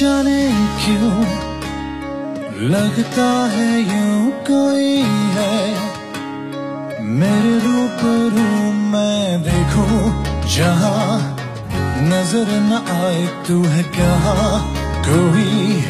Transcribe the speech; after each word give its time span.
जाने 0.00 0.48
क्यों? 0.52 1.24
लगता 2.70 3.48
है 3.52 3.80
यूँ 3.80 4.30
कोई 4.30 4.96
है। 5.36 5.74
मेरे 7.00 7.58
रूप 7.58 8.04
रूबरू 8.04 8.72
मैं 8.72 9.42
देखूँ 9.42 10.24
जहाँ 10.56 11.36
नज़र 12.00 12.46
न 12.50 12.72
आए 12.90 13.26
तू 13.48 13.64
है 13.64 13.82
क्या? 13.82 14.14
कोई 15.08 15.84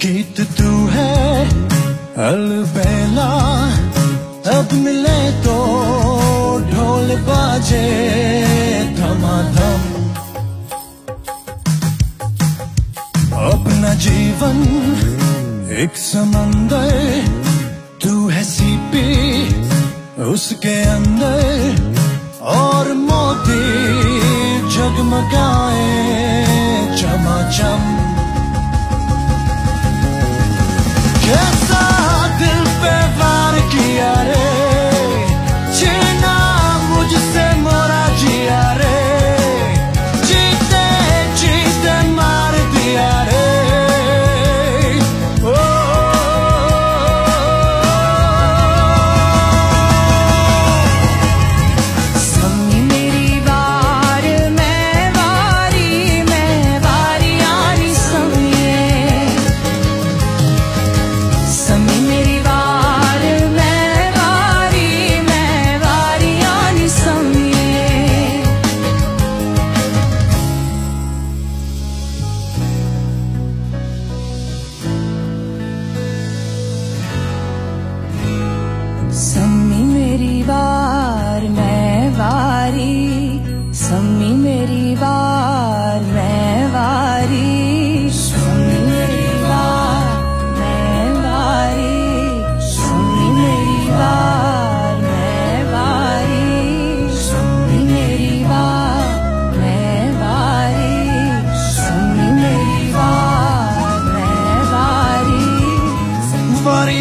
गीत 0.02 0.40
तू 0.40 0.86
है, 0.86 1.48
अलबेला। 2.28 3.28
अब 4.58 4.68
मिले 4.72 5.32
तो 5.32 5.56
ढोल 6.58 7.16
बाजे, 7.16 7.88
धमाधम। 8.98 9.82
अपना 13.50 13.94
जीवन 13.94 14.62
एक 15.78 15.96
समंदर, 15.96 17.24
तू 18.02 18.28
है 18.28 18.44
सीपी, 18.44 19.46
उसके 20.24 20.82
अंदर 20.82 21.94
और 22.40 22.92
मोती। 22.92 24.05
जगमगाए 24.85 25.87
चमाचम 26.99 27.81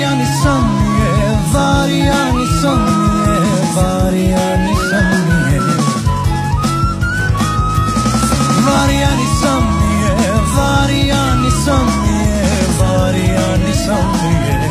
Variani 0.05 0.27
sangue, 0.43 1.13
variani 1.51 2.45
sangue, 2.61 3.37
variani 3.75 4.75
sangue. 4.89 5.59
Variani 8.67 9.27
sangue, 9.41 10.13
variani 10.55 11.51
sangue, 11.65 12.21
variani 12.77 13.73
sangue. 13.73 14.64